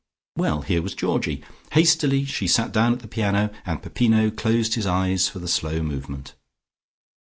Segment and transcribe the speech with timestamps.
[0.35, 1.43] Well here was Georgie.
[1.73, 5.83] Hastily she sat down at the piano, and Peppino closed his eyes for the slow
[5.83, 6.33] movement.